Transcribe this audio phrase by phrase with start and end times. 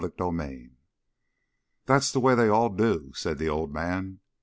[0.01, 0.77] CHAPTER 14
[1.85, 4.19] "That's the way they all do," said the old man.